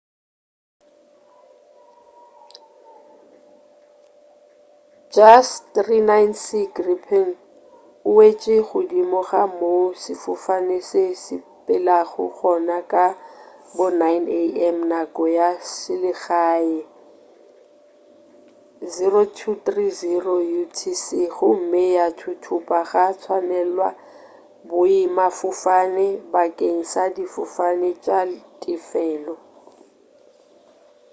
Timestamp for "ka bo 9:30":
12.91-14.65